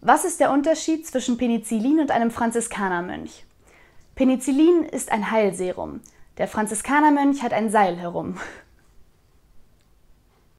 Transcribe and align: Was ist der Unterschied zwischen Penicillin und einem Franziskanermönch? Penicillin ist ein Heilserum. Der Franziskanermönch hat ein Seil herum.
Was 0.00 0.24
ist 0.24 0.38
der 0.38 0.52
Unterschied 0.52 1.08
zwischen 1.08 1.38
Penicillin 1.38 1.98
und 1.98 2.12
einem 2.12 2.30
Franziskanermönch? 2.30 3.44
Penicillin 4.14 4.84
ist 4.84 5.10
ein 5.10 5.32
Heilserum. 5.32 6.00
Der 6.38 6.46
Franziskanermönch 6.46 7.42
hat 7.42 7.52
ein 7.52 7.68
Seil 7.68 7.96
herum. 7.96 8.36